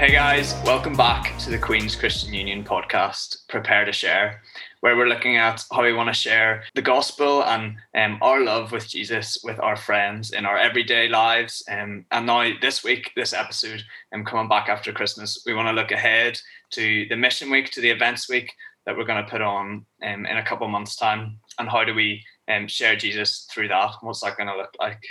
[0.00, 4.40] Hey guys, welcome back to the Queen's Christian Union podcast, Prepare to Share,
[4.80, 8.72] where we're looking at how we want to share the gospel and um, our love
[8.72, 11.62] with Jesus with our friends in our everyday lives.
[11.70, 13.84] Um, and now, this week, this episode,
[14.14, 16.40] um, coming back after Christmas, we want to look ahead
[16.70, 18.54] to the mission week, to the events week
[18.86, 21.36] that we're going to put on um, in a couple months' time.
[21.58, 23.96] And how do we um, share Jesus through that?
[24.00, 25.02] What's that going to look like?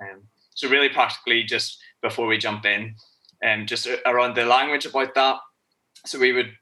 [0.00, 0.22] Um,
[0.54, 2.94] so, really, practically, just before we jump in,
[3.44, 5.36] um, just around the language about that.
[6.06, 6.52] So we would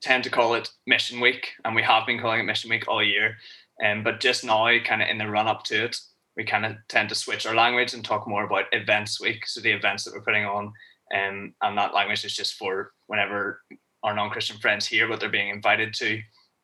[0.00, 3.02] tend to call it Mission Week, and we have been calling it Mission Week all
[3.02, 3.36] year.
[3.84, 5.96] Um, but just now, kind of in the run up to it,
[6.36, 9.46] we kind of tend to switch our language and talk more about Events Week.
[9.46, 10.72] So the events that we're putting on,
[11.14, 13.62] um, and that language is just for whenever
[14.02, 16.20] our non Christian friends hear what they're being invited to.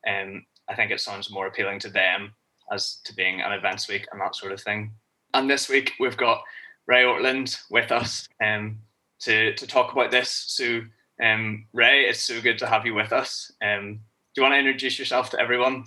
[0.09, 2.33] Um, I think it sounds more appealing to them
[2.73, 4.93] as to being an Events Week and that sort of thing.
[5.35, 6.43] And this week we've got
[6.87, 8.29] Ray Ortlund with us.
[8.43, 8.79] Um,
[9.20, 10.45] to to talk about this.
[10.48, 10.82] So,
[11.23, 13.52] um, Ray, it's so good to have you with us.
[13.62, 14.01] Um,
[14.34, 15.84] do you want to introduce yourself to everyone?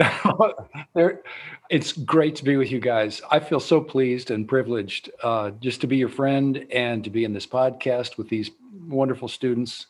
[1.70, 3.20] it's great to be with you guys.
[3.30, 7.24] I feel so pleased and privileged uh, just to be your friend and to be
[7.24, 8.50] in this podcast with these
[8.86, 9.86] wonderful students.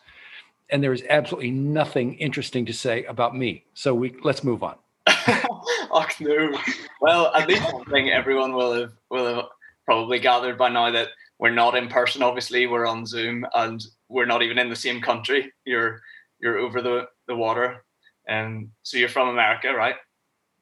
[0.70, 3.64] And there is absolutely nothing interesting to say about me.
[3.74, 4.76] So we let's move on.
[5.06, 6.58] oh no!
[7.00, 9.44] Well, at least one thing everyone will have will have
[9.84, 11.08] probably gathered by now that
[11.38, 15.00] we're not in person obviously we're on zoom and we're not even in the same
[15.00, 15.52] country.
[15.64, 16.00] You're
[16.40, 17.84] you're over the the water.
[18.26, 19.96] And so you're from america right?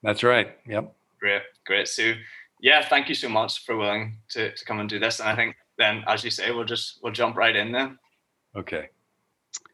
[0.02, 0.94] That's right yep.
[1.20, 1.88] Great great.
[1.88, 2.12] So
[2.60, 5.20] yeah thank you so much for willing to, to come and do this.
[5.20, 7.98] And i think then as you say we'll just we'll jump right in then.
[8.56, 8.88] Okay.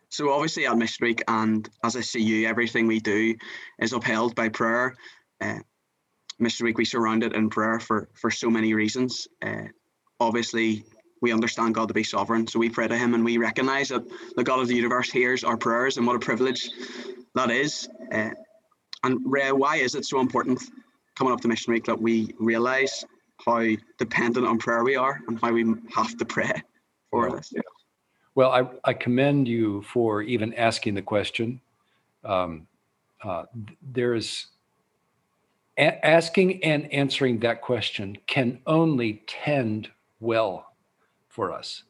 [0.09, 3.34] So obviously at mission week and as I see you, everything we do
[3.78, 4.94] is upheld by prayer.
[5.41, 5.61] Uh,
[6.39, 9.27] mission week we surround it in prayer for for so many reasons.
[9.41, 9.69] Uh,
[10.20, 10.84] obviously
[11.23, 12.47] we understand God to be sovereign.
[12.47, 14.03] So we pray to Him and we recognize that
[14.37, 16.69] the God of the universe hears our prayers and what a privilege
[17.34, 17.88] that is.
[18.12, 18.31] Uh,
[19.05, 20.62] and Ray, why is it so important
[21.15, 23.05] coming up to Mission Week that we realize
[23.44, 23.66] how
[23.99, 26.62] dependent on prayer we are and how we have to pray
[27.10, 27.37] for yeah.
[27.37, 27.53] this?
[28.34, 31.60] Well, I, I commend you for even asking the question.
[32.25, 32.66] Um,
[33.22, 33.44] uh,
[33.81, 34.47] there's
[35.78, 40.72] a- asking and answering that question can only tend well
[41.32, 41.84] for us.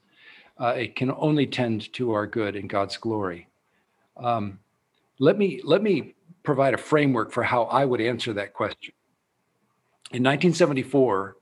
[0.59, 3.49] Uh, it can only tend to our good and God's glory.
[4.17, 4.61] Um,
[5.19, 8.95] let me let me provide a framework for how I would answer that question.
[10.13, 11.37] In 1974,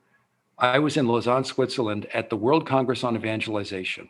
[0.59, 4.09] I was in Lausanne, Switzerland at the World Congress on Evangelization.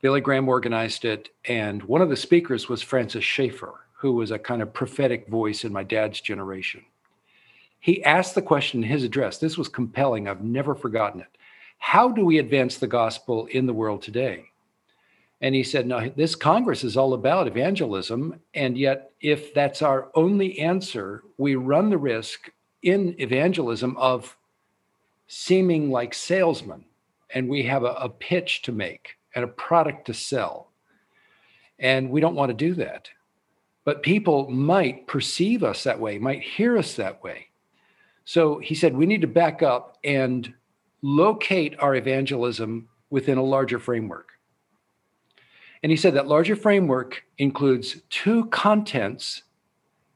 [0.00, 4.38] Billy Graham organized it, and one of the speakers was Francis Schaeffer, who was a
[4.38, 6.84] kind of prophetic voice in my dad's generation.
[7.80, 9.38] He asked the question in his address.
[9.38, 10.28] This was compelling.
[10.28, 11.37] I've never forgotten it.
[11.78, 14.44] How do we advance the gospel in the world today?
[15.40, 18.40] And he said, No, this Congress is all about evangelism.
[18.54, 22.50] And yet, if that's our only answer, we run the risk
[22.82, 24.36] in evangelism of
[25.28, 26.84] seeming like salesmen.
[27.30, 30.70] And we have a, a pitch to make and a product to sell.
[31.78, 33.08] And we don't want to do that.
[33.84, 37.48] But people might perceive us that way, might hear us that way.
[38.24, 40.52] So he said, we need to back up and
[41.02, 44.32] locate our evangelism within a larger framework.
[45.82, 49.42] And he said that larger framework includes two contents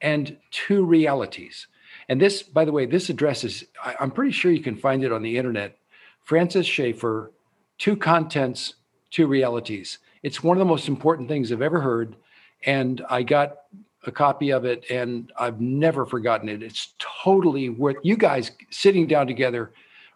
[0.00, 1.68] and two realities.
[2.08, 3.68] And this, by the way, this address addresses,
[4.00, 5.78] I'm pretty sure you can find it on the internet.
[6.24, 7.32] Francis Schaeffer,
[7.78, 8.74] two contents,
[9.10, 9.98] two realities.
[10.22, 12.16] It's one of the most important things I've ever heard.
[12.64, 13.58] And I got
[14.04, 16.62] a copy of it and I've never forgotten it.
[16.62, 19.72] It's totally worth you guys sitting down together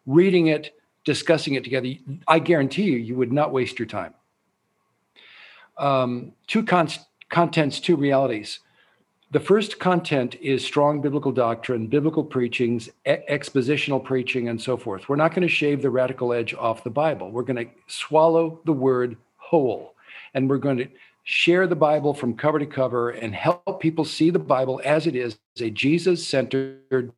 [0.07, 0.75] reading it,
[1.05, 1.89] discussing it together,
[2.27, 4.15] I guarantee you, you would not waste your time.
[5.79, 6.89] Um, two con-
[7.29, 8.61] contents, two realities.
[9.33, 15.09] The first content is strong biblical doctrine, biblical preachings, e- expositional preaching, and so forth.
[15.09, 17.31] We're not going to shave the radical edge off the Bible.
[17.31, 19.95] We're going to swallow the word whole,
[20.35, 20.89] and we're going to
[21.25, 25.17] share the Bible from cover to cover and help people see the Bible as it
[25.17, 27.13] is a Jesus centered,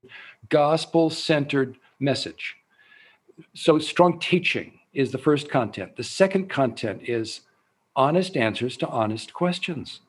[0.48, 2.57] gospel centered message
[3.54, 5.96] so strong teaching is the first content.
[5.96, 7.42] The second content is
[7.94, 10.00] honest answers to honest questions.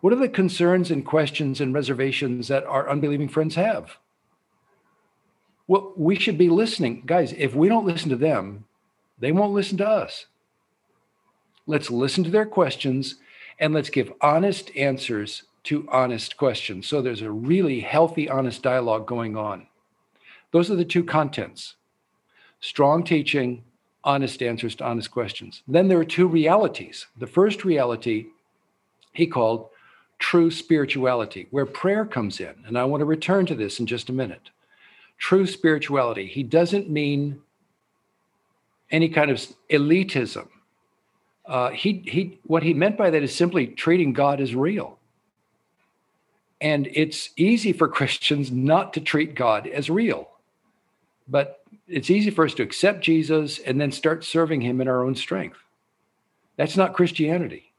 [0.00, 3.96] What are the concerns and questions and reservations that our unbelieving friends have?
[5.68, 7.04] Well, we should be listening.
[7.06, 8.64] Guys, if we don't listen to them,
[9.18, 10.26] they won't listen to us.
[11.66, 13.16] Let's listen to their questions
[13.60, 16.88] and let's give honest answers to honest questions.
[16.88, 19.68] So there's a really healthy, honest dialogue going on.
[20.52, 21.74] Those are the two contents
[22.60, 23.64] strong teaching,
[24.04, 25.62] honest answers to honest questions.
[25.66, 27.06] Then there are two realities.
[27.18, 28.26] The first reality
[29.12, 29.68] he called
[30.18, 32.54] true spirituality, where prayer comes in.
[32.66, 34.50] And I want to return to this in just a minute.
[35.18, 36.26] True spirituality.
[36.26, 37.42] He doesn't mean
[38.90, 40.48] any kind of elitism.
[41.44, 44.98] Uh, he, he, what he meant by that is simply treating God as real.
[46.60, 50.28] And it's easy for Christians not to treat God as real.
[51.28, 55.04] But it's easy for us to accept Jesus and then start serving him in our
[55.04, 55.58] own strength.
[56.56, 57.72] That's not Christianity.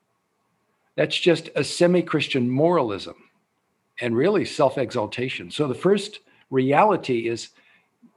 [0.95, 3.15] That's just a semi Christian moralism
[3.99, 5.51] and really self exaltation.
[5.51, 6.19] So the first
[6.49, 7.49] reality is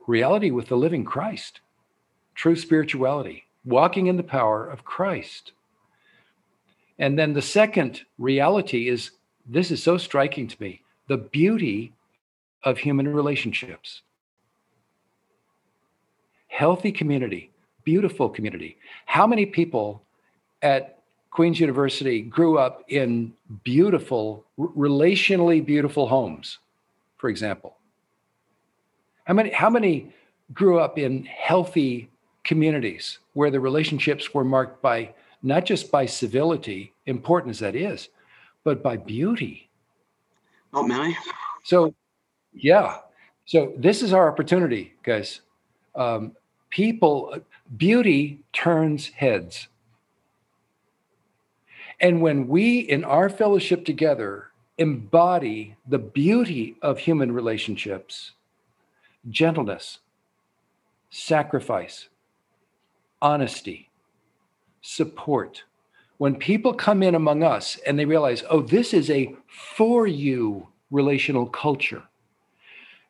[0.07, 1.61] reality with the living Christ,
[2.35, 5.53] true spirituality, walking in the power of Christ.
[6.99, 9.11] And then the second reality is
[9.47, 11.93] this is so striking to me the beauty
[12.65, 14.03] of human relationships
[16.57, 17.51] healthy community,
[17.85, 18.79] beautiful community.
[19.05, 20.03] How many people
[20.63, 21.01] at
[21.31, 26.59] Queen's University grew up in beautiful, relationally beautiful homes,
[27.19, 27.77] for example?
[29.25, 30.15] How many, how many
[30.55, 32.09] grew up in healthy
[32.43, 35.13] communities where the relationships were marked by
[35.43, 38.09] not just by civility, important as that is,
[38.65, 39.69] but by beauty?
[40.73, 41.15] Not many.
[41.65, 41.95] So,
[42.55, 43.01] yeah.
[43.45, 45.43] So this is our opportunity, guys.
[45.95, 46.33] Um,
[46.71, 47.39] people,
[47.77, 49.69] beauty turns heads.
[52.01, 58.33] And when we in our fellowship together embody the beauty of human relationships,
[59.31, 60.01] gentleness,
[61.11, 62.09] sacrifice,
[63.23, 63.89] honesty,
[64.83, 65.65] support,
[66.19, 70.69] when people come in among us and they realize, oh, this is a for you
[70.91, 72.03] relational culture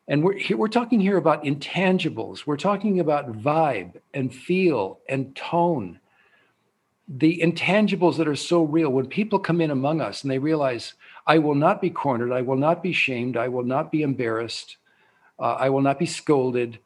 [0.07, 2.45] and we're we're talking here about intangibles.
[2.45, 5.99] We're talking about vibe and feel and tone.
[7.09, 8.89] The intangibles that are so real.
[8.89, 10.93] When people come in among us and they realize,
[11.25, 14.77] I will not be cornered, I will not be shamed, I will not be embarrassed,
[15.39, 16.79] uh, I will not be scolded.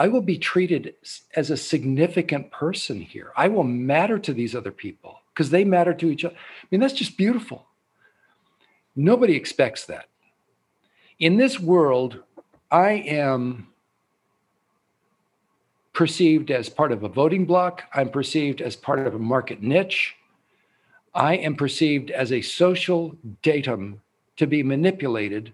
[0.00, 0.94] I will be treated
[1.34, 3.32] as a significant person here.
[3.36, 6.36] I will matter to these other people because they matter to each other.
[6.36, 7.66] I mean, that's just beautiful.
[8.94, 10.06] Nobody expects that
[11.18, 12.22] in this world,
[12.70, 13.68] I am
[15.92, 17.82] perceived as part of a voting bloc.
[17.92, 20.14] I'm perceived as part of a market niche.
[21.14, 24.00] I am perceived as a social datum
[24.36, 25.52] to be manipulated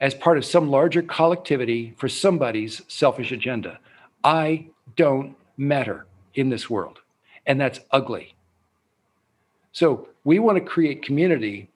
[0.00, 3.78] as part of some larger collectivity for somebody's selfish agenda.
[4.24, 4.66] I
[4.96, 7.00] don't matter in this world,
[7.46, 8.34] and that's ugly.
[9.72, 11.68] So we want to create community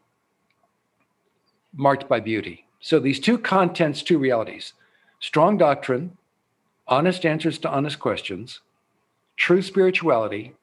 [1.75, 2.65] marked by beauty.
[2.81, 4.73] So these two contents, two realities
[5.21, 6.17] strong doctrine,
[6.89, 8.61] honest answers to honest questions,
[9.37, 10.55] true spirituality,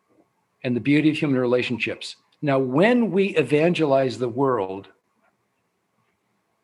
[0.63, 2.15] and the beauty of human relationships.
[2.41, 4.87] Now, when we evangelize the world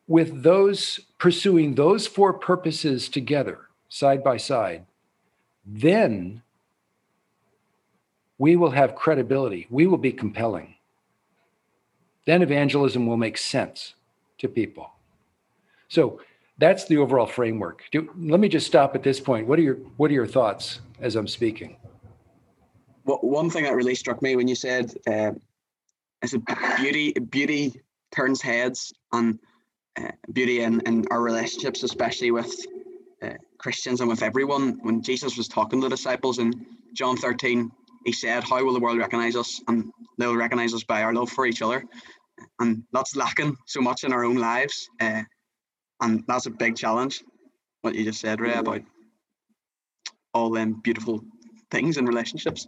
[0.07, 3.59] with those pursuing those four purposes together,
[3.89, 4.85] side by side,
[5.65, 6.41] then
[8.39, 9.67] we will have credibility.
[9.69, 10.75] We will be compelling.
[12.25, 13.93] Then evangelism will make sense
[14.39, 14.92] to people.
[15.93, 16.19] So
[16.57, 17.83] that's the overall framework.
[17.91, 19.45] Do, let me just stop at this point.
[19.47, 21.77] What are your What are your thoughts as I'm speaking?
[23.05, 25.33] Well, one thing that really struck me when you said, uh,
[26.23, 26.41] "I said
[26.77, 27.79] beauty beauty
[28.09, 29.37] turns heads," and
[29.99, 32.51] uh, beauty in, in our relationships, especially with
[33.21, 34.79] uh, Christians and with everyone.
[34.81, 37.71] When Jesus was talking to the disciples in John 13,
[38.03, 41.29] he said, "How will the world recognize us?" And they'll recognize us by our love
[41.29, 41.85] for each other.
[42.59, 44.89] And that's lacking so much in our own lives.
[44.99, 45.21] Uh,
[46.03, 47.23] and that's a big challenge.
[47.81, 48.81] What you just said, Ray, about
[50.33, 51.23] all them beautiful
[51.71, 52.67] things in relationships.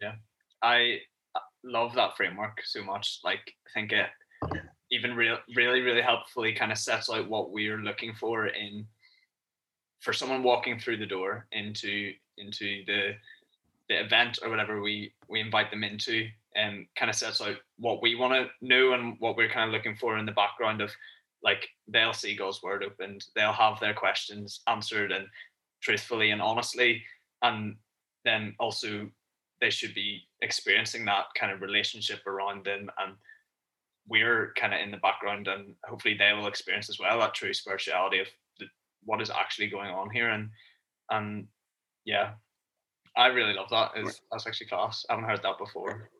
[0.00, 0.14] Yeah,
[0.62, 0.98] I
[1.34, 3.20] uh, love that framework so much.
[3.24, 4.06] Like, I think it
[4.90, 8.86] even real, really, really helpfully kind of sets out what we're looking for in
[10.00, 13.12] for someone walking through the door into into the
[13.88, 17.56] the event or whatever we we invite them into um, and kind of sets out
[17.78, 20.80] what we want to know and what we're kind of looking for in the background
[20.80, 20.90] of
[21.42, 25.26] like they'll see God's word opened, they'll have their questions answered and
[25.82, 27.02] truthfully and honestly,
[27.42, 27.76] and
[28.24, 29.08] then also
[29.60, 33.14] they should be experiencing that kind of relationship around them and
[34.08, 37.52] we're kind of in the background and hopefully they will experience as well that true
[37.52, 38.26] spirituality of
[38.58, 38.66] the,
[39.04, 40.48] what is actually going on here and
[41.10, 41.46] and
[42.04, 42.30] yeah.
[43.16, 43.92] I really love that.
[43.96, 45.04] Is that's actually class.
[45.08, 46.10] I haven't heard that before.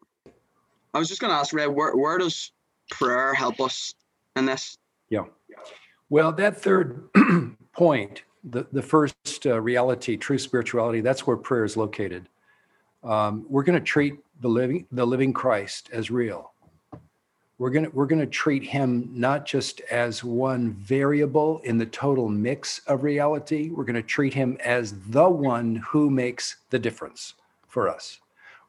[0.92, 2.52] I was just going to ask ray where, where does
[2.90, 3.94] prayer help us
[4.36, 4.76] in this
[5.10, 5.24] yeah.
[6.08, 7.08] Well, that third
[7.72, 12.28] point the, the first uh, reality, true spirituality, that's where prayer is located.
[13.02, 16.52] Um, we're going to treat the living the living Christ as real.
[17.58, 21.86] We're going to we're going to treat him not just as one variable in the
[21.86, 23.70] total mix of reality.
[23.70, 27.34] We're going to treat him as the one who makes the difference
[27.68, 28.18] for us.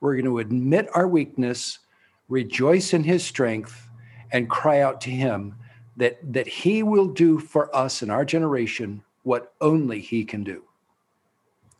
[0.01, 1.79] We're going to admit our weakness,
[2.27, 3.87] rejoice in his strength,
[4.31, 5.55] and cry out to him
[5.97, 10.63] that that he will do for us in our generation what only he can do.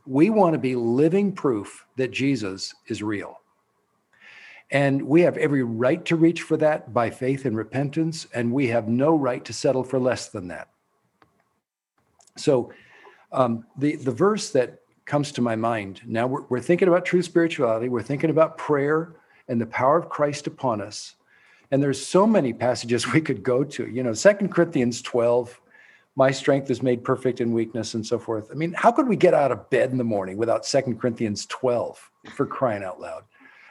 [0.05, 3.39] We want to be living proof that Jesus is real.
[4.71, 8.67] And we have every right to reach for that by faith and repentance, and we
[8.67, 10.69] have no right to settle for less than that.
[12.37, 12.71] So,
[13.33, 17.21] um, the, the verse that comes to my mind now, we're, we're thinking about true
[17.21, 19.15] spirituality, we're thinking about prayer
[19.47, 21.15] and the power of Christ upon us.
[21.71, 23.89] And there's so many passages we could go to.
[23.89, 25.59] You know, Second Corinthians 12,
[26.15, 28.49] my strength is made perfect in weakness and so forth.
[28.51, 31.45] I mean, how could we get out of bed in the morning without Second Corinthians
[31.47, 33.23] 12 for crying out loud?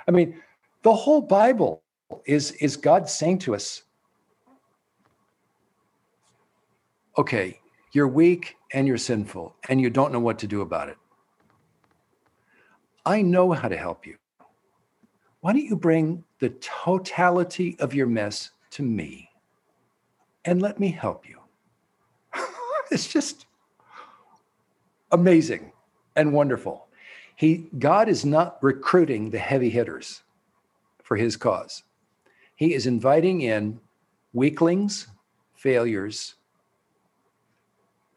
[0.09, 0.41] I mean,
[0.83, 1.83] the whole Bible
[2.25, 3.83] is, is God saying to us,
[7.19, 7.61] okay,
[7.93, 10.97] you're weak and you're sinful and you don't know what to do about it.
[13.05, 14.17] I know how to help you.
[15.41, 19.31] Why don't you bring the totality of your mess to me
[20.45, 21.39] and let me help you?
[22.91, 23.47] it's just
[25.13, 25.73] amazing
[26.17, 26.87] and wonderful.
[27.37, 30.23] He God is not recruiting the heavy hitters
[31.03, 31.83] for his cause.
[32.57, 33.81] He is inviting in
[34.33, 35.09] weaklings,
[35.55, 36.35] failures,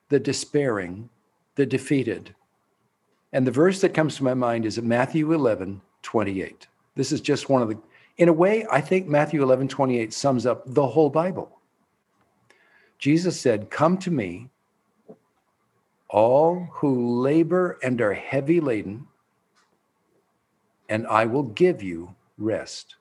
[0.09, 1.09] the despairing,
[1.55, 2.35] the defeated.
[3.31, 6.67] And the verse that comes to my mind is Matthew 11, 28.
[6.95, 7.79] This is just one of the,
[8.17, 11.59] in a way, I think Matthew 11, 28 sums up the whole Bible.
[12.99, 14.49] Jesus said, Come to me,
[16.09, 19.07] all who labor and are heavy laden,
[20.89, 22.95] and I will give you rest.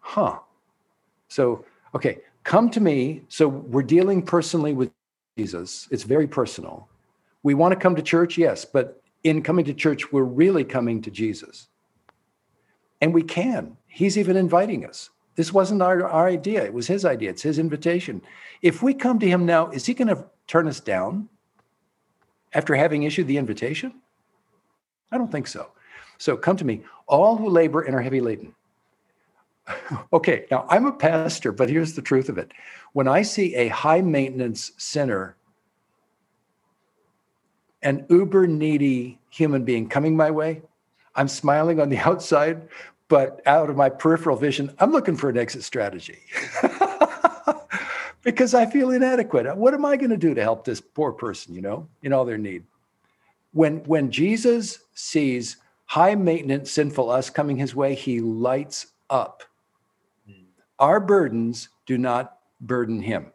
[0.00, 0.38] Huh.
[1.28, 3.22] So, okay, come to me.
[3.28, 4.90] So we're dealing personally with
[5.36, 5.86] Jesus.
[5.90, 6.88] It's very personal.
[7.42, 11.00] We want to come to church, yes, but in coming to church, we're really coming
[11.02, 11.68] to Jesus.
[13.00, 13.76] And we can.
[13.86, 15.10] He's even inviting us.
[15.36, 18.20] This wasn't our, our idea, it was his idea, it's his invitation.
[18.62, 21.28] If we come to him now, is he going to turn us down
[22.52, 23.94] after having issued the invitation?
[25.10, 25.70] I don't think so.
[26.18, 28.54] So come to me, all who labor and are heavy laden.
[30.12, 32.52] okay, now I'm a pastor, but here's the truth of it.
[32.92, 35.36] When I see a high maintenance sinner,
[37.82, 40.62] an uber needy human being coming my way,
[41.20, 42.66] I'm smiling on the outside,
[43.08, 46.18] but out of my peripheral vision, I'm looking for an exit strategy.
[48.22, 49.54] because I feel inadequate.
[49.54, 52.24] What am I going to do to help this poor person, you know, in all
[52.24, 52.64] their need?
[53.52, 59.42] When when Jesus sees high maintenance, sinful us coming his way, he lights up.
[60.78, 63.32] Our burdens do not burden him.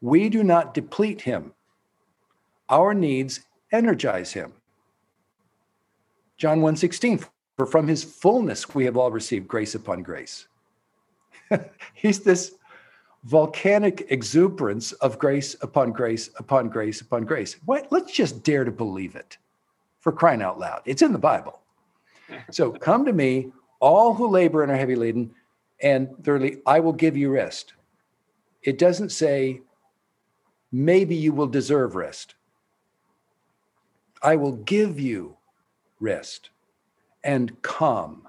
[0.00, 1.52] We do not deplete him.
[2.68, 4.54] Our needs energize him.
[6.42, 7.24] John 1:16
[7.56, 10.48] for from his fullness we have all received grace upon grace.
[11.94, 12.56] He's this
[13.22, 17.54] volcanic exuberance of grace upon grace upon grace upon grace.
[17.64, 17.86] What?
[17.92, 19.38] Let's just dare to believe it
[20.00, 20.82] for crying out loud.
[20.84, 21.60] It's in the Bible.
[22.50, 25.32] So come to me, all who labor and are heavy laden,
[25.80, 27.74] and thirdly, I will give you rest.
[28.62, 29.60] It doesn't say,
[30.72, 32.34] maybe you will deserve rest.
[34.22, 35.36] I will give you
[36.02, 36.50] rest
[37.24, 38.28] and calm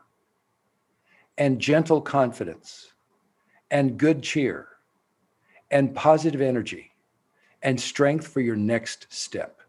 [1.37, 2.93] and gentle confidence
[3.71, 4.67] and good cheer
[5.71, 6.91] and positive energy
[7.63, 9.59] and strength for your next step.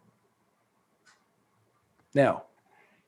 [2.12, 2.44] Now,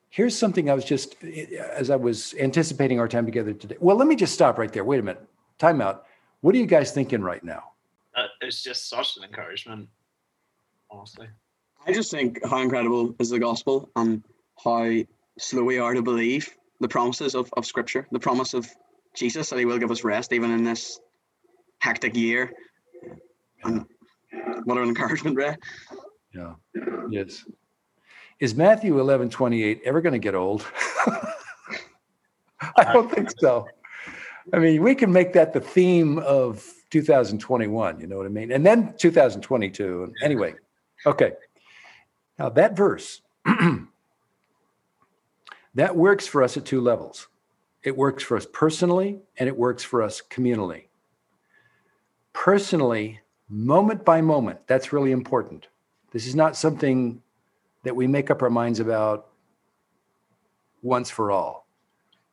[0.09, 3.77] here's something I was just, as I was anticipating our time together today.
[3.79, 4.83] Well, let me just stop right there.
[4.83, 5.23] Wait a minute.
[5.59, 6.05] Time out.
[6.41, 7.71] What are you guys thinking right now?
[8.15, 9.87] Uh, it's just such an encouragement,
[10.89, 11.27] honestly.
[11.85, 14.23] I just think how incredible is the gospel and
[14.63, 14.91] how
[15.37, 16.49] slow we are to believe
[16.79, 18.69] the promises of, of Scripture, the promise of
[19.15, 20.99] Jesus that He will give us rest even in this
[21.79, 22.51] hectic year.
[23.63, 23.85] And
[24.63, 25.55] what an encouragement, Ray.
[26.33, 26.53] Yeah,
[27.09, 27.45] yes.
[28.39, 30.65] Is Matthew 11, 28 ever going to get old?
[32.77, 33.67] I don't think so.
[34.53, 38.51] I mean, we can make that the theme of 2021, you know what I mean?
[38.51, 40.03] And then 2022.
[40.03, 40.53] And anyway,
[41.05, 41.33] okay.
[42.37, 43.21] Now that verse,
[45.77, 47.27] that works for us at two levels.
[47.83, 50.85] It works for us personally and it works for us communally.
[52.33, 54.59] Personally, moment by moment.
[54.65, 55.67] That's really important.
[56.11, 57.21] This is not something
[57.83, 59.27] that we make up our minds about
[60.81, 61.67] once for all.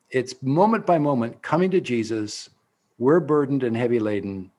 [0.08, 2.48] It's moment by moment coming to Jesus.
[2.96, 4.52] We're burdened and heavy laden,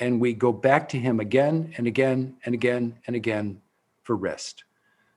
[0.00, 3.60] and we go back to Him again and again and again and again
[4.02, 4.64] for rest.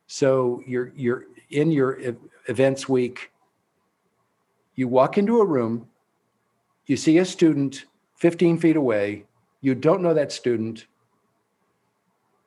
[0.08, 2.00] So you're you're in your
[2.48, 3.32] events week.
[4.76, 5.88] You walk into a room,
[6.86, 7.86] you see a student
[8.16, 9.26] 15 feet away,
[9.62, 10.86] you don't know that student,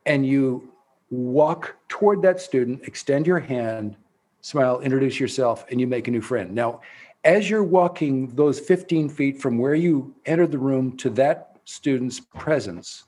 [0.06, 0.72] and you
[1.10, 3.96] walk toward that student, extend your hand,
[4.40, 6.54] smile, introduce yourself, and you make a new friend.
[6.54, 6.80] Now,
[7.24, 12.20] as you're walking those 15 feet from where you entered the room to that student's
[12.20, 13.04] presence,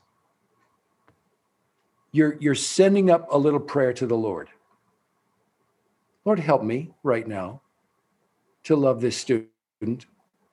[2.13, 4.47] you're, you're sending up a little prayer to the Lord.
[6.23, 7.61] Lord, help me right now
[8.63, 10.05] to love this student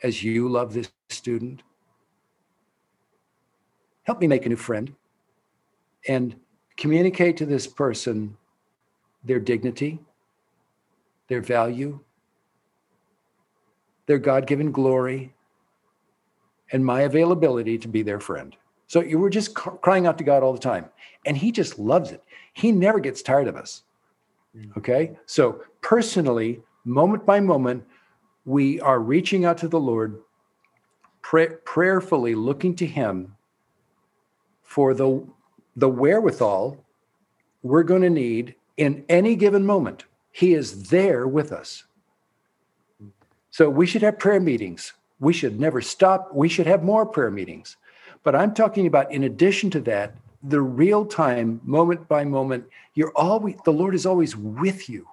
[0.02, 1.62] as you love this student.
[4.02, 4.92] Help me make a new friend
[6.08, 6.34] and
[6.76, 8.36] communicate to this person
[9.22, 10.00] their dignity,
[11.28, 12.00] their value,
[14.06, 15.34] their God given glory,
[16.72, 18.56] and my availability to be their friend.
[18.90, 20.86] So you were just crying out to God all the time.
[21.24, 22.24] And He just loves it.
[22.54, 23.84] He never gets tired of us.
[24.56, 24.76] Mm.
[24.76, 25.16] Okay.
[25.26, 27.84] So personally, moment by moment,
[28.44, 30.20] we are reaching out to the Lord,
[31.22, 33.36] pray- prayerfully looking to Him
[34.60, 35.24] for the,
[35.76, 36.84] the wherewithal
[37.62, 40.02] we're going to need in any given moment.
[40.32, 41.84] He is there with us.
[43.50, 44.94] So we should have prayer meetings.
[45.20, 46.34] We should never stop.
[46.34, 47.76] We should have more prayer meetings.
[48.22, 53.12] But I'm talking about, in addition to that, the real time, moment by moment, you're
[53.14, 55.06] always, the Lord is always with you.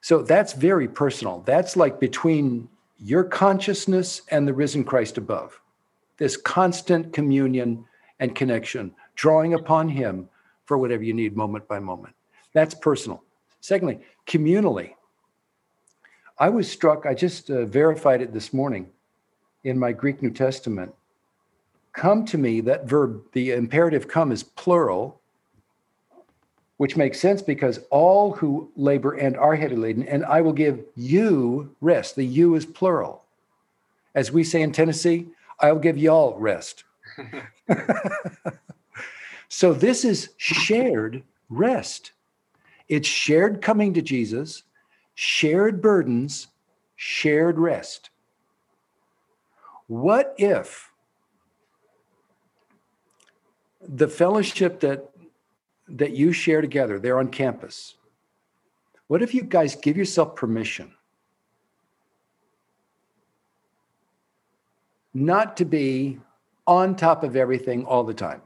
[0.00, 1.42] So that's very personal.
[1.46, 5.60] That's like between your consciousness and the risen Christ above.
[6.18, 7.84] This constant communion
[8.20, 10.28] and connection, drawing upon Him
[10.66, 12.14] for whatever you need moment by moment.
[12.52, 13.22] That's personal.
[13.60, 14.92] Secondly, communally.
[16.38, 18.90] I was struck, I just uh, verified it this morning
[19.64, 20.94] in my Greek New Testament.
[21.92, 25.20] Come to me, that verb, the imperative come is plural,
[26.76, 30.84] which makes sense because all who labor and are heavy laden, and I will give
[30.96, 32.16] you rest.
[32.16, 33.24] The you is plural.
[34.14, 35.28] As we say in Tennessee,
[35.60, 36.84] I'll give y'all rest.
[39.48, 42.12] so this is shared rest.
[42.88, 44.64] It's shared coming to Jesus,
[45.14, 46.48] shared burdens,
[46.96, 48.10] shared rest.
[49.86, 50.90] What if
[53.88, 55.10] the fellowship that
[55.88, 57.96] that you share together there on campus
[59.08, 60.90] what if you guys give yourself permission
[65.12, 66.18] not to be
[66.66, 68.40] on top of everything all the time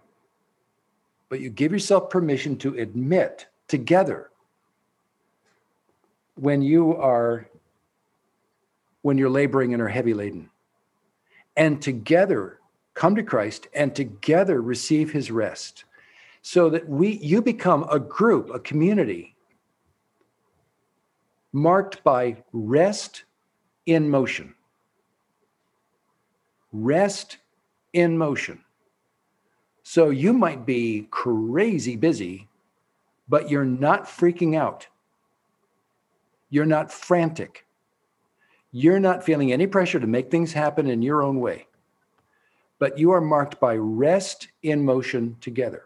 [1.28, 4.30] but you give yourself permission to admit together
[6.34, 7.48] when you are
[9.02, 10.50] when you're laboring and are heavy laden
[11.58, 12.60] and together
[12.94, 15.84] come to Christ and together receive his rest.
[16.40, 19.36] So that we you become a group a community
[21.52, 23.24] marked by rest
[23.84, 24.54] in motion.
[26.72, 27.38] Rest
[27.92, 28.64] in motion.
[29.82, 32.48] So you might be crazy busy
[33.28, 34.86] but you're not freaking out.
[36.50, 37.66] You're not frantic
[38.70, 41.66] you're not feeling any pressure to make things happen in your own way,
[42.78, 45.84] but you are marked by rest in motion together.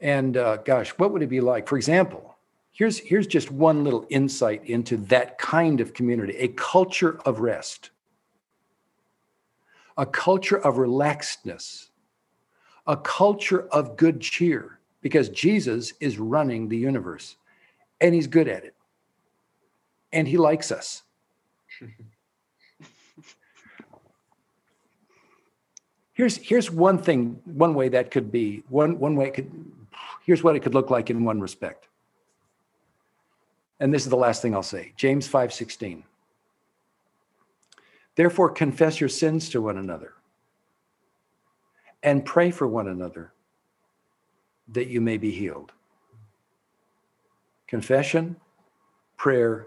[0.00, 1.68] And uh, gosh, what would it be like?
[1.68, 2.36] For example,
[2.72, 7.90] here's, here's just one little insight into that kind of community a culture of rest,
[9.96, 11.86] a culture of relaxedness,
[12.88, 17.36] a culture of good cheer, because Jesus is running the universe
[18.00, 18.74] and he's good at it
[20.12, 21.02] and he likes us.
[26.12, 29.72] here's here's one thing, one way that could be one one way it could.
[30.24, 31.88] Here's what it could look like in one respect.
[33.80, 34.92] And this is the last thing I'll say.
[34.96, 36.04] James 5:16.
[38.14, 40.12] Therefore confess your sins to one another
[42.02, 43.32] and pray for one another
[44.68, 45.72] that you may be healed.
[47.66, 48.36] Confession,
[49.16, 49.66] prayer,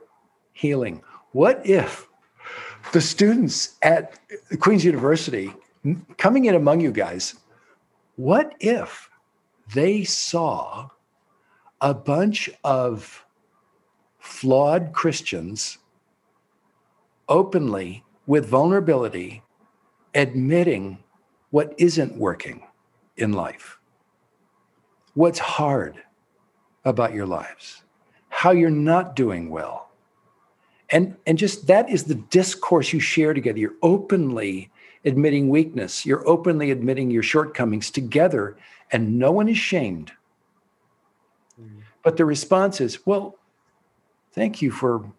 [0.56, 1.04] healing.
[1.34, 2.08] What if
[2.94, 4.18] the students at
[4.60, 5.54] Queen's University
[6.18, 7.36] coming in among you guys,
[8.16, 9.10] what if
[9.74, 10.90] they saw
[11.82, 13.26] a bunch of
[14.18, 15.78] flawed Christians
[17.28, 19.44] openly with vulnerability
[20.16, 20.98] admitting
[21.52, 22.64] what isn't working
[23.18, 23.78] in life,
[25.14, 25.98] what's hard
[26.86, 27.84] about your lives,
[28.30, 29.85] how you're not doing well.
[30.92, 33.60] And, and just that is the discourse you share together.
[33.60, 34.72] You're openly
[35.04, 38.58] admitting weakness, you're openly admitting your shortcomings together,
[38.92, 40.12] and no one is shamed.
[41.62, 41.82] Mm.
[42.04, 43.38] But the response is, well,
[44.34, 45.12] thank you for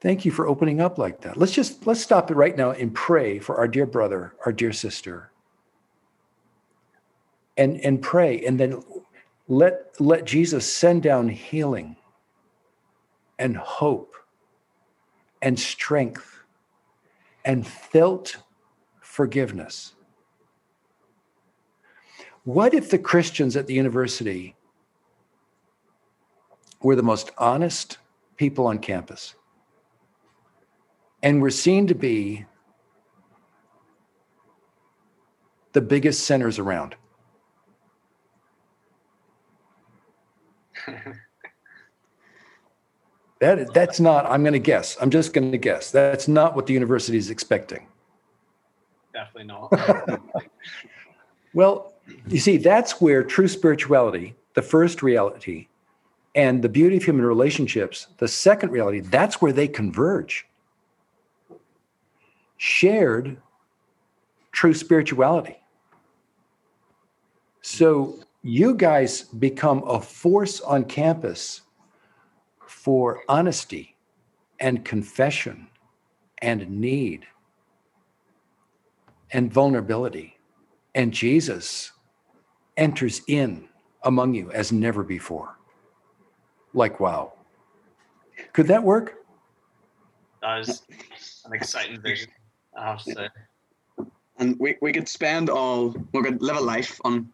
[0.00, 1.36] thank you for opening up like that.
[1.36, 4.72] Let's just let's stop it right now and pray for our dear brother, our dear
[4.72, 5.30] sister.
[7.56, 8.82] And and pray and then
[9.48, 11.96] let let Jesus send down healing
[13.38, 14.14] and hope
[15.42, 16.42] and strength
[17.44, 18.38] and felt
[19.00, 19.94] forgiveness.
[22.44, 24.54] What if the Christians at the university
[26.82, 27.98] were the most honest
[28.36, 29.34] people on campus
[31.22, 32.44] and were seen to be
[35.72, 36.96] the biggest sinners around?
[43.44, 44.96] that that's not i'm going to guess.
[45.00, 45.90] I'm just going to guess.
[45.90, 47.86] That's not what the university is expecting.
[49.12, 50.20] Definitely not.
[51.54, 51.94] Well
[52.28, 55.68] you see that's where true spirituality the first reality
[56.34, 60.46] and the beauty of human relationships the second reality that's where they converge.
[62.56, 63.36] Shared
[64.50, 65.56] true spirituality.
[67.62, 71.62] So you guys become a force on campus
[72.84, 73.96] for honesty
[74.60, 75.66] and confession
[76.42, 77.24] and need
[79.30, 80.38] and vulnerability.
[80.94, 81.92] And Jesus
[82.76, 83.70] enters in
[84.02, 85.56] among you as never before.
[86.74, 87.32] Like, wow.
[88.52, 89.14] Could that work?
[90.42, 90.82] That is
[91.46, 92.28] an exciting vision,
[92.76, 93.28] I have to say.
[94.36, 97.32] And we, we could spend all, we could live a life on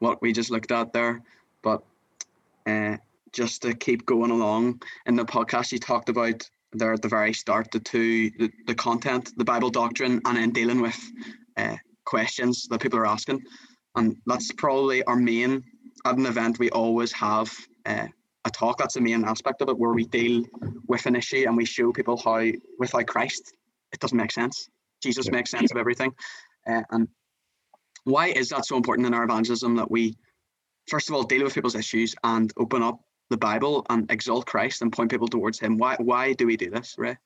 [0.00, 1.22] what we just looked at there.
[1.62, 1.84] But
[2.66, 2.96] uh,
[3.32, 7.32] just to keep going along in the podcast, you talked about there at the very
[7.32, 10.98] start the two the, the content, the Bible doctrine, and then dealing with
[11.56, 13.42] uh, questions that people are asking.
[13.96, 15.64] And that's probably our main
[16.04, 16.58] at an event.
[16.58, 17.52] We always have
[17.86, 18.06] uh,
[18.44, 18.78] a talk.
[18.78, 20.44] That's the main aspect of it, where we deal
[20.86, 22.44] with an issue and we show people how,
[22.78, 23.52] without Christ,
[23.92, 24.68] it doesn't make sense.
[25.02, 25.32] Jesus yeah.
[25.32, 26.12] makes sense of everything.
[26.66, 27.08] Uh, and
[28.04, 30.16] why is that so important in our evangelism that we,
[30.88, 34.82] first of all, deal with people's issues and open up the Bible and exalt Christ
[34.82, 35.78] and point people towards Him?
[35.78, 37.16] Why why do we do this, Ray?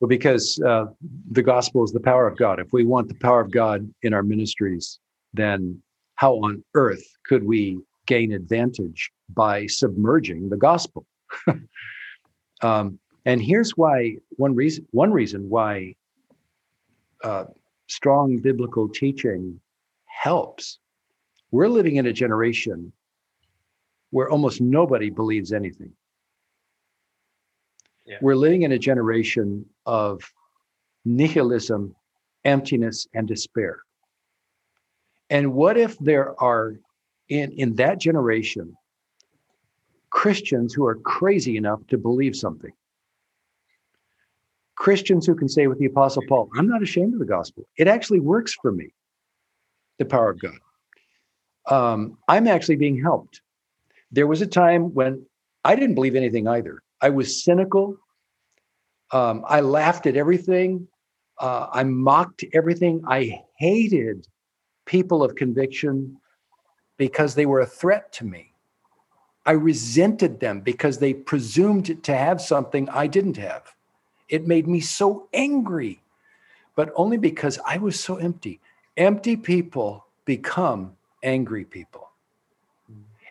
[0.00, 0.86] Well, because uh,
[1.30, 2.58] the gospel is the power of God.
[2.58, 4.98] If we want the power of God in our ministries,
[5.32, 5.80] then
[6.16, 11.06] how on earth could we gain advantage by submerging the gospel?
[12.62, 15.94] um, and here's why one reason one reason why
[17.22, 17.44] uh,
[17.86, 19.60] strong biblical teaching
[20.06, 20.78] helps.
[21.50, 22.92] We're living in a generation
[24.12, 25.90] where almost nobody believes anything.
[28.06, 28.18] Yeah.
[28.20, 30.22] We're living in a generation of
[31.04, 31.96] nihilism,
[32.44, 33.80] emptiness, and despair.
[35.30, 36.76] And what if there are
[37.28, 38.76] in, in that generation
[40.10, 42.72] Christians who are crazy enough to believe something?
[44.76, 47.66] Christians who can say with the Apostle Paul, I'm not ashamed of the gospel.
[47.78, 48.92] It actually works for me,
[49.98, 50.58] the power of God.
[51.70, 53.40] Um, I'm actually being helped.
[54.12, 55.24] There was a time when
[55.64, 56.82] I didn't believe anything either.
[57.00, 57.96] I was cynical.
[59.10, 60.86] Um, I laughed at everything.
[61.38, 63.02] Uh, I mocked everything.
[63.08, 64.26] I hated
[64.84, 66.18] people of conviction
[66.98, 68.52] because they were a threat to me.
[69.44, 73.74] I resented them because they presumed to have something I didn't have.
[74.28, 76.02] It made me so angry,
[76.76, 78.60] but only because I was so empty.
[78.96, 82.11] Empty people become angry people.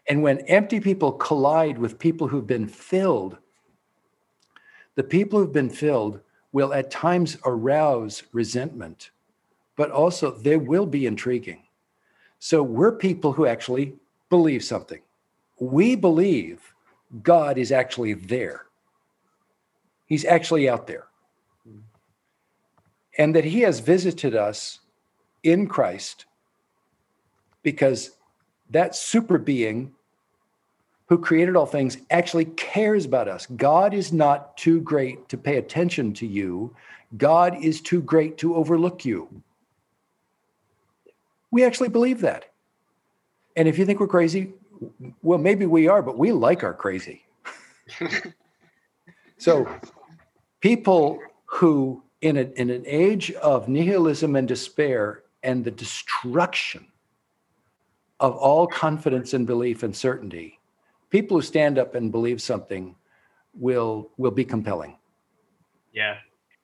[0.10, 3.38] And when empty people collide with people who've been filled,
[4.96, 6.20] the people who've been filled
[6.52, 9.12] will at times arouse resentment,
[9.76, 11.64] but also they will be intriguing.
[12.40, 13.94] So we're people who actually
[14.30, 15.02] believe something.
[15.60, 16.74] We believe
[17.24, 18.66] God is actually there.
[20.08, 21.06] He's actually out there.
[23.18, 24.80] And that he has visited us
[25.44, 26.26] in Christ
[27.64, 28.12] because
[28.72, 29.94] that super being
[31.08, 33.46] who created all things actually cares about us.
[33.46, 36.74] God is not too great to pay attention to you,
[37.18, 39.28] God is too great to overlook you.
[41.52, 42.46] We actually believe that.
[43.58, 44.54] And if you think we're crazy,
[45.22, 47.26] well, maybe we are, but we like our crazy.
[49.38, 49.68] so
[50.62, 56.88] people who in, a, in an age of nihilism and despair and the destruction
[58.22, 60.60] of all confidence and belief and certainty,
[61.10, 62.96] people who stand up and believe something
[63.54, 64.96] will will be compelling.
[65.92, 66.18] Yeah,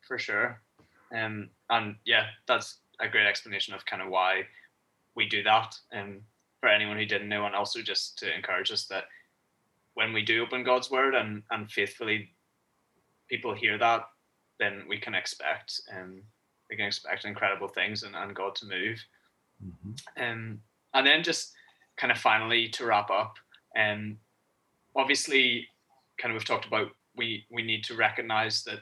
[0.08, 0.62] for sure.
[1.14, 4.44] Um, and yeah, that's a great explanation of kind of why
[5.16, 5.76] we do that.
[5.92, 6.22] And um,
[6.62, 9.06] for anyone who didn't know, and also just to encourage us that
[9.96, 12.30] when we do open God's word and and faithfully
[13.30, 14.08] people hear that,
[14.60, 16.22] then we can expect um
[16.70, 19.04] we can expect incredible things and, and God to move.
[19.66, 20.24] Mm-hmm.
[20.24, 20.60] Um,
[20.98, 21.54] and then just
[21.96, 23.36] kind of finally to wrap up,
[23.78, 24.18] um,
[24.96, 25.68] obviously,
[26.20, 28.80] kind of we've talked about we we need to recognize that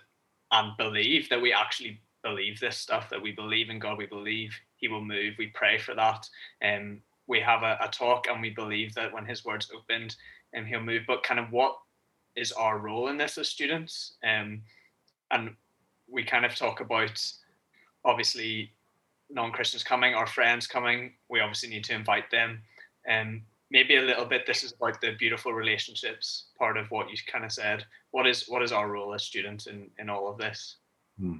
[0.52, 4.58] and believe that we actually believe this stuff that we believe in God, we believe
[4.78, 5.36] He will move.
[5.38, 6.28] We pray for that,
[6.62, 10.16] and um, we have a, a, talk, and we believe that when His words opened,
[10.54, 11.04] and um, He'll move.
[11.06, 11.76] But kind of what
[12.36, 14.14] is our role in this as students?
[14.24, 14.62] Um,
[15.32, 15.56] and
[16.10, 17.22] we kind of talk about
[18.06, 18.72] obviously
[19.30, 21.14] non-Christians coming, our friends coming.
[21.30, 22.62] We obviously need to invite them,
[23.06, 24.46] and um, maybe a little bit.
[24.46, 27.86] This is about the beautiful relationships part of what you kind of said.
[28.12, 30.78] What is what is our role as students in in all of this?
[31.20, 31.38] Hmm.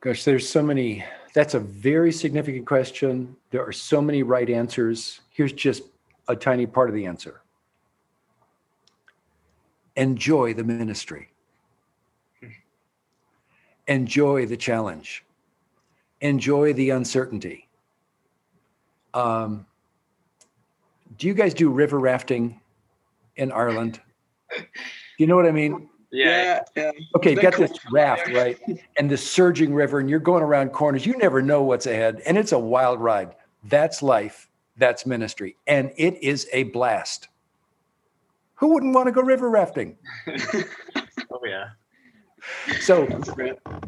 [0.00, 1.04] Gosh, there's so many.
[1.34, 3.36] That's a very significant question.
[3.50, 5.20] There are so many right answers.
[5.30, 5.82] Here's just
[6.26, 7.42] a tiny part of the answer
[9.96, 11.28] enjoy the ministry,
[13.86, 15.24] enjoy the challenge,
[16.20, 17.68] enjoy the uncertainty.
[19.14, 19.66] Um,
[21.18, 22.60] do you guys do river rafting
[23.36, 24.00] in Ireland?
[25.18, 25.88] You know what I mean?
[26.10, 26.62] Yeah.
[26.76, 26.90] yeah.
[27.16, 28.58] Okay, you've got this raft, right?
[28.98, 31.06] And the surging river, and you're going around corners.
[31.06, 32.22] You never know what's ahead.
[32.26, 33.34] And it's a wild ride.
[33.64, 34.48] That's life.
[34.76, 35.56] That's ministry.
[35.66, 37.28] And it is a blast.
[38.54, 39.96] Who wouldn't want to go river rafting?
[40.26, 41.68] oh, yeah.
[42.80, 43.06] So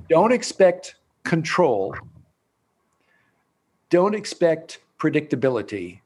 [0.09, 1.97] don't expect control.
[3.93, 6.01] Don't expect predictability.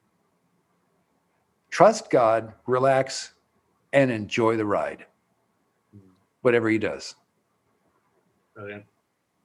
[1.71, 3.33] Trust God, relax,
[3.93, 5.07] and enjoy the ride
[6.43, 7.15] whatever he does.
[8.57, 8.87] Brilliant.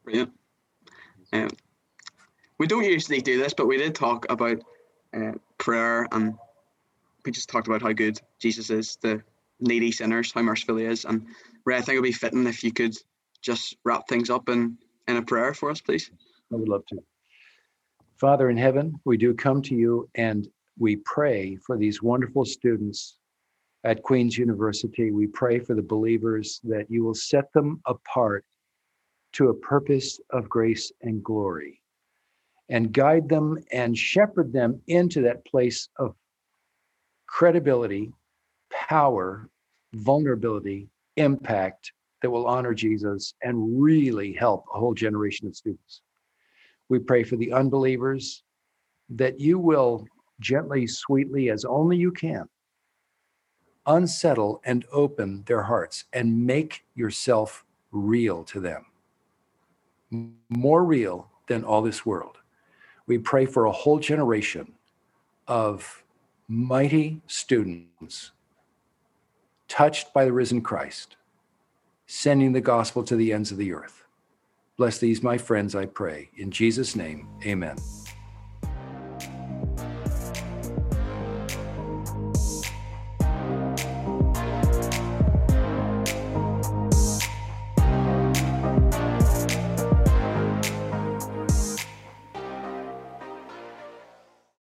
[0.03, 0.31] Brilliant.
[1.33, 1.49] Um,
[2.57, 4.57] we don't usually do this, but we did talk about
[5.15, 6.33] uh, prayer and
[7.23, 9.21] we just talked about how good Jesus is, the
[9.59, 11.05] needy sinners, how merciful he is.
[11.05, 11.27] And
[11.63, 12.97] Ray, I think it would be fitting if you could
[13.43, 16.09] just wrap things up in, in a prayer for us, please.
[16.51, 17.03] I would love to.
[18.21, 23.17] Father in heaven, we do come to you and we pray for these wonderful students
[23.83, 25.09] at Queen's University.
[25.09, 28.45] We pray for the believers that you will set them apart
[29.33, 31.81] to a purpose of grace and glory
[32.69, 36.13] and guide them and shepherd them into that place of
[37.25, 38.13] credibility,
[38.69, 39.49] power,
[39.93, 46.03] vulnerability, impact that will honor Jesus and really help a whole generation of students.
[46.91, 48.43] We pray for the unbelievers
[49.11, 50.05] that you will
[50.41, 52.49] gently, sweetly, as only you can,
[53.85, 58.87] unsettle and open their hearts and make yourself real to them.
[60.49, 62.39] More real than all this world.
[63.07, 64.73] We pray for a whole generation
[65.47, 66.03] of
[66.49, 68.31] mighty students
[69.69, 71.15] touched by the risen Christ,
[72.05, 74.00] sending the gospel to the ends of the earth.
[74.81, 76.31] Bless these, my friends, I pray.
[76.37, 77.77] In Jesus' name, amen.